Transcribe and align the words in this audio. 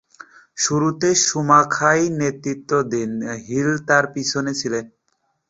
শুরুতে 0.57 1.09
শুমাখার 1.21 1.99
নেতৃত্ব 2.19 2.71
দেন। 2.91 3.11
হিল 3.45 3.69
তাঁর 3.87 4.05
পিছনে 4.13 4.51
ছিলেন। 4.53 4.85